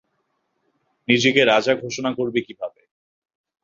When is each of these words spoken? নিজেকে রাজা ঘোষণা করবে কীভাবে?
নিজেকে 1.07 1.41
রাজা 1.45 1.73
ঘোষণা 1.83 2.11
করবে 2.17 2.39
কীভাবে? 2.47 2.81